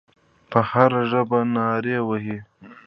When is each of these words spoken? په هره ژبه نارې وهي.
په 0.51 0.59
هره 0.69 1.01
ژبه 1.11 1.39
نارې 1.55 1.97
وهي. 2.07 2.37